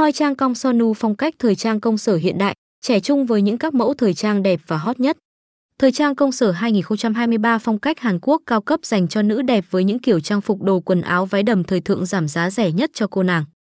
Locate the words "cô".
13.06-13.22